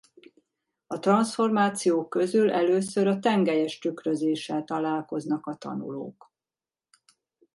[0.87, 6.31] A transzformációk közül először a tengelyes tükrözéssel találkoznak a tanulók.